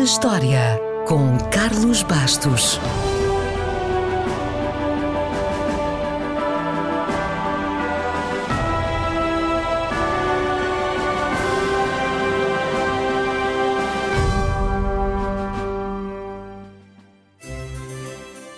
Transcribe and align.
na 0.00 0.04
História, 0.04 0.80
com 1.06 1.36
Carlos 1.50 2.02
Bastos. 2.02 2.80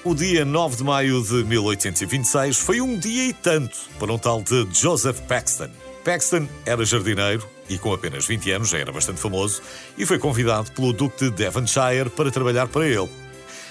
O 0.04 0.14
dia 0.14 0.45
9 0.45 0.77
de 0.77 0.84
maio 0.84 1.20
de 1.24 1.43
1826 1.43 2.56
foi 2.59 2.80
um 2.80 2.96
dia 2.96 3.30
e 3.30 3.32
tanto 3.32 3.77
para 3.98 4.12
um 4.12 4.18
tal 4.18 4.40
de 4.40 4.68
Joseph 4.70 5.18
Paxton. 5.22 5.70
Paxton 6.05 6.48
era 6.66 6.84
jardineiro 6.84 7.48
e 7.69 7.79
com 7.79 7.93
apenas 7.93 8.27
20 8.27 8.51
anos 8.51 8.69
já 8.69 8.79
era 8.79 8.93
bastante 8.93 9.20
famoso 9.20 9.62
e 9.97 10.05
foi 10.05 10.19
convidado 10.19 10.73
pelo 10.73 10.93
Duque 10.93 11.24
de 11.24 11.30
Devonshire 11.30 12.10
para 12.10 12.30
trabalhar 12.30 12.66
para 12.69 12.87
ele. 12.87 13.09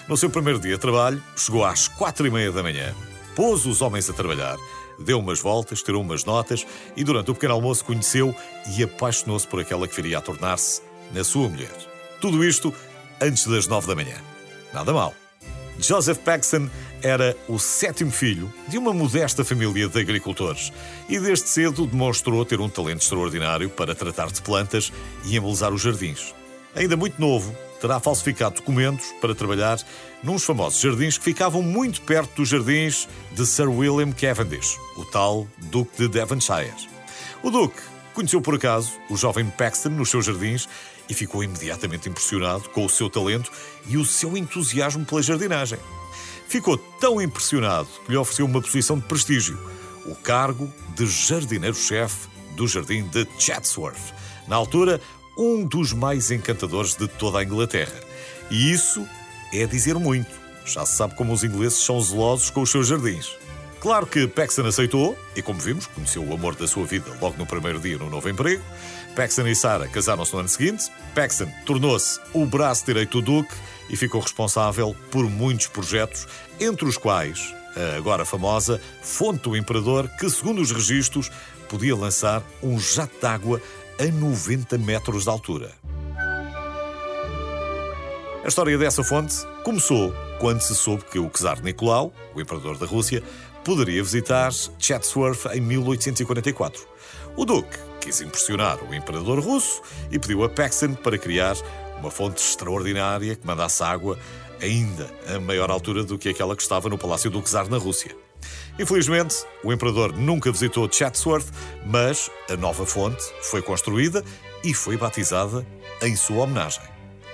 No 0.07 0.15
seu 0.15 0.29
primeiro 0.29 0.59
dia 0.59 0.75
de 0.75 0.79
trabalho, 0.79 1.21
chegou 1.35 1.65
às 1.65 1.87
quatro 1.87 2.25
e 2.25 2.31
meia 2.31 2.51
da 2.51 2.63
manhã, 2.63 2.95
pôs 3.35 3.65
os 3.65 3.81
homens 3.81 4.09
a 4.09 4.13
trabalhar, 4.13 4.57
deu 4.97 5.19
umas 5.19 5.39
voltas, 5.39 5.83
tirou 5.83 6.01
umas 6.01 6.23
notas 6.23 6.65
e 6.95 7.03
durante 7.03 7.31
o 7.31 7.33
pequeno 7.33 7.53
almoço 7.53 7.85
conheceu 7.85 8.35
e 8.75 8.83
apaixonou-se 8.83 9.47
por 9.47 9.59
aquela 9.59 9.87
que 9.87 9.95
viria 9.95 10.17
a 10.17 10.21
tornar-se 10.21 10.81
na 11.13 11.23
sua 11.23 11.49
mulher. 11.49 11.75
Tudo 12.19 12.43
isto 12.45 12.73
antes 13.19 13.45
das 13.45 13.67
nove 13.67 13.87
da 13.87 13.95
manhã. 13.95 14.15
Nada 14.73 14.93
mal. 14.93 15.20
Joseph 15.81 16.19
Paxton 16.19 16.69
era 17.01 17.35
o 17.47 17.57
sétimo 17.57 18.11
filho 18.11 18.53
de 18.67 18.77
uma 18.77 18.93
modesta 18.93 19.43
família 19.43 19.89
de 19.89 19.99
agricultores 19.99 20.71
e 21.09 21.19
desde 21.19 21.49
cedo 21.49 21.87
demonstrou 21.87 22.45
ter 22.45 22.61
um 22.61 22.69
talento 22.69 23.01
extraordinário 23.01 23.67
para 23.69 23.95
tratar 23.95 24.31
de 24.31 24.41
plantas 24.43 24.93
e 25.25 25.35
embelezar 25.35 25.73
os 25.73 25.81
jardins. 25.81 26.35
Ainda 26.75 26.95
muito 26.95 27.19
novo, 27.19 27.55
terá 27.81 27.99
falsificado 27.99 28.55
documentos 28.55 29.07
para 29.19 29.33
trabalhar 29.33 29.79
nos 30.21 30.43
famosos 30.43 30.79
jardins 30.79 31.17
que 31.17 31.23
ficavam 31.23 31.63
muito 31.63 32.01
perto 32.03 32.35
dos 32.35 32.49
jardins 32.49 33.09
de 33.31 33.45
Sir 33.45 33.67
William 33.67 34.11
Cavendish, 34.11 34.77
o 34.95 35.05
tal 35.05 35.47
Duque 35.57 35.97
de 35.97 36.07
Devonshire. 36.07 36.71
O 37.41 37.49
Duque 37.49 37.81
conheceu 38.13 38.39
por 38.39 38.53
acaso 38.53 38.91
o 39.09 39.17
jovem 39.17 39.49
Paxton 39.49 39.89
nos 39.89 40.09
seus 40.09 40.25
jardins 40.25 40.69
e 41.11 41.13
ficou 41.13 41.43
imediatamente 41.43 42.07
impressionado 42.07 42.69
com 42.69 42.85
o 42.85 42.89
seu 42.89 43.09
talento 43.09 43.51
e 43.85 43.97
o 43.97 44.05
seu 44.05 44.37
entusiasmo 44.37 45.05
pela 45.05 45.21
jardinagem. 45.21 45.77
Ficou 46.47 46.77
tão 46.77 47.21
impressionado 47.21 47.89
que 48.05 48.11
lhe 48.11 48.17
ofereceu 48.17 48.45
uma 48.45 48.61
posição 48.61 48.97
de 48.97 49.05
prestígio, 49.05 49.59
o 50.05 50.15
cargo 50.15 50.71
de 50.95 51.05
jardineiro-chefe 51.05 52.29
do 52.55 52.65
jardim 52.65 53.03
de 53.09 53.27
Chatsworth, 53.37 54.13
na 54.47 54.55
altura 54.55 55.01
um 55.37 55.65
dos 55.65 55.91
mais 55.91 56.31
encantadores 56.31 56.95
de 56.95 57.09
toda 57.09 57.39
a 57.39 57.43
Inglaterra. 57.43 57.99
E 58.49 58.71
isso 58.71 59.05
é 59.53 59.65
dizer 59.65 59.95
muito. 59.95 60.31
Já 60.65 60.85
se 60.85 60.95
sabe 60.95 61.15
como 61.15 61.33
os 61.33 61.43
ingleses 61.43 61.79
são 61.79 61.99
zelosos 61.99 62.49
com 62.49 62.61
os 62.61 62.71
seus 62.71 62.87
jardins. 62.87 63.29
Claro 63.81 64.05
que 64.05 64.27
Paxton 64.27 64.67
aceitou 64.67 65.17
e, 65.35 65.41
como 65.41 65.59
vimos, 65.59 65.87
conheceu 65.87 66.23
o 66.23 66.33
amor 66.35 66.53
da 66.55 66.67
sua 66.67 66.85
vida 66.85 67.11
logo 67.19 67.35
no 67.39 67.47
primeiro 67.47 67.79
dia 67.79 67.97
no 67.97 68.11
novo 68.11 68.29
emprego. 68.29 68.63
Paxton 69.15 69.47
e 69.47 69.55
Sarah 69.55 69.87
casaram-se 69.87 70.31
no 70.33 70.39
ano 70.39 70.49
seguinte. 70.49 70.91
Paxton 71.15 71.51
tornou-se 71.65 72.19
o 72.31 72.45
braço 72.45 72.85
direito 72.85 73.19
do 73.19 73.41
Duque 73.41 73.55
e 73.89 73.97
ficou 73.97 74.21
responsável 74.21 74.95
por 75.09 75.27
muitos 75.27 75.65
projetos, 75.65 76.27
entre 76.59 76.85
os 76.85 76.95
quais 76.95 77.55
a 77.75 77.97
agora 77.97 78.23
famosa 78.23 78.79
Fonte 79.01 79.49
do 79.49 79.57
Imperador, 79.57 80.07
que, 80.09 80.29
segundo 80.29 80.61
os 80.61 80.71
registros, 80.71 81.31
podia 81.67 81.95
lançar 81.95 82.43
um 82.61 82.79
jato 82.79 83.19
d'água 83.19 83.59
a 83.99 84.05
90 84.05 84.77
metros 84.77 85.23
de 85.23 85.29
altura. 85.31 85.71
A 88.43 88.47
história 88.47 88.77
dessa 88.77 89.03
fonte 89.03 89.35
começou 89.63 90.13
quando 90.39 90.61
se 90.61 90.73
soube 90.75 91.03
que 91.05 91.19
o 91.19 91.29
czar 91.29 91.61
Nicolau, 91.61 92.11
o 92.33 92.41
imperador 92.41 92.75
da 92.75 92.87
Rússia, 92.87 93.21
poderia 93.63 94.03
visitar 94.03 94.51
Chatsworth 94.79 95.45
em 95.53 95.61
1844. 95.61 96.87
O 97.35 97.45
duque 97.45 97.77
quis 97.99 98.21
impressionar 98.21 98.83
o 98.83 98.93
imperador 98.93 99.39
russo 99.39 99.81
e 100.11 100.17
pediu 100.17 100.43
a 100.43 100.49
Paxton 100.49 100.95
para 100.95 101.17
criar 101.17 101.55
uma 101.99 102.11
fonte 102.11 102.41
extraordinária 102.41 103.35
que 103.35 103.45
mandasse 103.45 103.83
água 103.83 104.17
ainda 104.61 105.09
a 105.33 105.39
maior 105.39 105.69
altura 105.69 106.03
do 106.03 106.17
que 106.17 106.29
aquela 106.29 106.55
que 106.55 106.61
estava 106.61 106.89
no 106.89 106.97
Palácio 106.97 107.29
do 107.29 107.41
Czar 107.41 107.69
na 107.69 107.77
Rússia. 107.77 108.15
Infelizmente, 108.79 109.35
o 109.63 109.71
imperador 109.71 110.13
nunca 110.13 110.51
visitou 110.51 110.91
Chatsworth, 110.91 111.47
mas 111.85 112.31
a 112.49 112.55
nova 112.55 112.85
fonte 112.85 113.23
foi 113.43 113.61
construída 113.61 114.23
e 114.63 114.73
foi 114.73 114.97
batizada 114.97 115.65
em 116.01 116.15
sua 116.15 116.43
homenagem. 116.43 116.81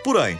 Porém, 0.04 0.40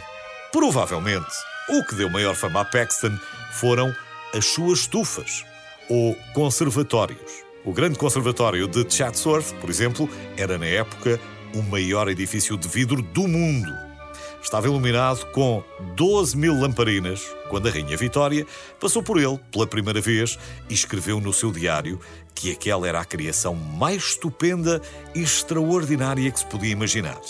provavelmente, 0.52 1.26
o 1.68 1.84
que 1.84 1.94
deu 1.94 2.10
maior 2.10 2.34
fama 2.34 2.60
a 2.60 2.64
Paxton 2.64 3.16
foram 3.52 3.94
as 4.34 4.44
suas 4.46 4.80
estufas, 4.80 5.44
ou 5.88 6.16
conservatórios. 6.34 7.44
O 7.64 7.72
grande 7.72 7.98
conservatório 7.98 8.66
de 8.66 8.88
Chatsworth, 8.88 9.54
por 9.60 9.68
exemplo, 9.68 10.08
era 10.36 10.56
na 10.56 10.66
época 10.66 11.20
o 11.54 11.62
maior 11.62 12.08
edifício 12.08 12.56
de 12.56 12.68
vidro 12.68 13.02
do 13.02 13.26
mundo. 13.26 13.88
Estava 14.42 14.66
iluminado 14.66 15.26
com 15.32 15.62
12 15.96 16.36
mil 16.36 16.58
lamparinas 16.58 17.20
quando 17.50 17.68
a 17.68 17.70
Rainha 17.70 17.96
Vitória 17.96 18.46
passou 18.78 19.02
por 19.02 19.18
ele 19.18 19.38
pela 19.50 19.66
primeira 19.66 20.00
vez 20.00 20.38
e 20.70 20.74
escreveu 20.74 21.20
no 21.20 21.32
seu 21.32 21.50
diário 21.50 22.00
que 22.34 22.52
aquela 22.52 22.88
era 22.88 23.00
a 23.00 23.04
criação 23.04 23.54
mais 23.54 24.04
estupenda 24.04 24.80
e 25.14 25.20
extraordinária 25.20 26.30
que 26.30 26.38
se 26.38 26.46
podia 26.46 26.70
imaginar. 26.70 27.20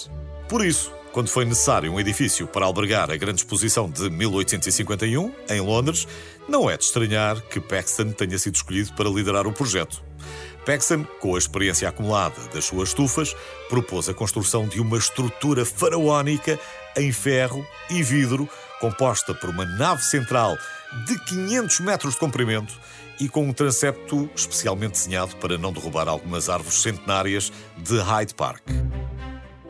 Por 0.49 0.65
isso, 0.65 0.93
quando 1.19 1.31
foi 1.31 1.45
necessário 1.45 1.93
um 1.93 1.99
edifício 1.99 2.47
para 2.47 2.65
albergar 2.65 3.11
a 3.11 3.17
grande 3.17 3.41
exposição 3.41 3.91
de 3.91 4.09
1851, 4.09 5.35
em 5.51 5.61
Londres, 5.61 6.07
não 6.49 6.71
é 6.71 6.77
de 6.77 6.85
estranhar 6.85 7.43
que 7.43 7.59
Paxton 7.59 8.13
tenha 8.13 8.39
sido 8.39 8.55
escolhido 8.55 8.93
para 8.93 9.11
liderar 9.11 9.45
o 9.45 9.53
projeto. 9.53 10.01
Paxton, 10.65 11.03
com 11.19 11.35
a 11.35 11.39
experiência 11.39 11.89
acumulada 11.89 12.37
das 12.55 12.67
suas 12.67 12.91
estufas, 12.91 13.35
propôs 13.69 14.09
a 14.09 14.15
construção 14.15 14.69
de 14.69 14.81
uma 14.81 14.97
estrutura 14.97 15.65
faraónica 15.65 16.57
em 16.97 17.11
ferro 17.11 17.67
e 17.91 18.01
vidro, 18.01 18.49
composta 18.79 19.35
por 19.35 19.51
uma 19.51 19.65
nave 19.65 20.05
central 20.05 20.57
de 21.05 21.19
500 21.25 21.81
metros 21.81 22.15
de 22.15 22.21
comprimento 22.21 22.79
e 23.19 23.29
com 23.29 23.43
um 23.43 23.53
transepto 23.53 24.31
especialmente 24.37 24.93
desenhado 24.93 25.35
para 25.39 25.59
não 25.59 25.73
derrubar 25.73 26.07
algumas 26.07 26.49
árvores 26.49 26.81
centenárias 26.81 27.53
de 27.77 27.99
Hyde 27.99 28.35
Park. 28.35 28.78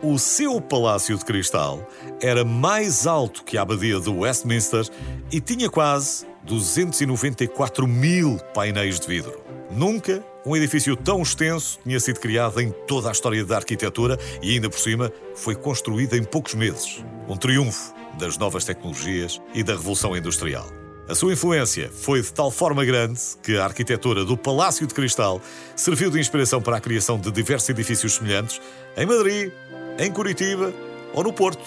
O 0.01 0.17
seu 0.17 0.61
palácio 0.61 1.19
de 1.19 1.25
cristal 1.25 1.85
era 2.23 2.45
mais 2.45 3.05
alto 3.05 3.43
que 3.43 3.59
a 3.59 3.63
abadia 3.63 3.99
de 3.99 4.09
Westminster 4.09 4.89
e 5.33 5.41
tinha 5.41 5.69
quase 5.69 6.25
294 6.45 7.85
mil 7.85 8.39
painéis 8.55 9.01
de 9.01 9.09
vidro. 9.09 9.43
Nunca 9.73 10.25
um 10.47 10.57
edifício 10.57 10.97
tão 10.97 11.21
extenso 11.21 11.81
tinha 11.83 11.99
sido 11.99 12.21
criado 12.21 12.61
em 12.61 12.71
toda 12.87 13.09
a 13.09 13.13
história 13.13 13.45
da 13.45 13.57
arquitetura 13.57 14.17
e, 14.41 14.55
ainda 14.55 14.71
por 14.71 14.79
cima, 14.79 15.13
foi 15.35 15.57
construído 15.57 16.15
em 16.15 16.23
poucos 16.23 16.55
meses. 16.55 17.05
Um 17.29 17.37
triunfo 17.37 17.93
das 18.17 18.39
novas 18.39 18.65
tecnologias 18.65 19.43
e 19.53 19.65
da 19.65 19.73
Revolução 19.73 20.17
Industrial. 20.17 20.78
A 21.09 21.15
sua 21.15 21.33
influência 21.33 21.91
foi 21.91 22.21
de 22.21 22.31
tal 22.31 22.51
forma 22.51 22.85
grande 22.85 23.19
que 23.43 23.57
a 23.57 23.65
arquitetura 23.65 24.27
do 24.27 24.37
Palácio 24.37 24.87
de 24.87 24.93
Cristal 24.93 25.41
serviu 25.75 26.11
de 26.11 26.21
inspiração 26.21 26.61
para 26.61 26.77
a 26.77 26.81
criação 26.81 27.19
de 27.19 27.31
diversos 27.31 27.71
edifícios 27.71 28.17
semelhantes 28.17 28.61
em 28.95 29.07
Madrid, 29.07 29.51
em 29.99 30.13
Curitiba 30.13 30.71
ou 31.15 31.25
no 31.25 31.33
Porto, 31.33 31.65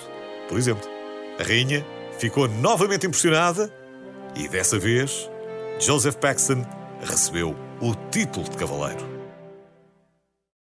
por 0.48 0.60
exemplo. 0.60 0.88
A 1.40 1.44
rainha 1.44 1.84
ficou 2.20 2.48
novamente 2.48 3.08
impressionada 3.08 3.74
e 4.36 4.48
dessa 4.48 4.78
vez 4.78 5.28
Joseph 5.80 6.18
Paxton 6.18 6.64
recebeu 7.02 7.56
o 7.82 7.96
título 8.12 8.48
de 8.48 8.56
cavaleiro. 8.56 9.11